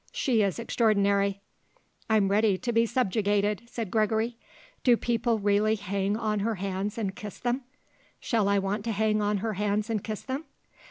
[0.11, 1.41] She is extraordinary."
[2.09, 4.35] "I'm ready to be subjugated," said Gregory.
[4.83, 7.61] "Do people really hang on her hands and kiss them?
[8.19, 10.45] Shall I want to hang on her hands and kiss them?"